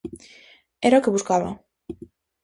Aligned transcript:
Era 0.87 0.99
o 0.99 1.03
que 1.03 1.13
buscaba. 1.15 1.49